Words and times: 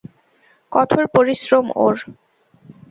কঠোর 0.71 1.03
পরিশ্রম 1.15 1.65
ওর! 1.77 1.95